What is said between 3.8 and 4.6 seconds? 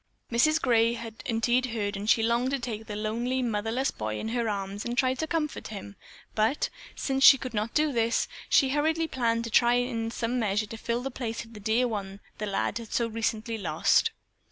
boy in her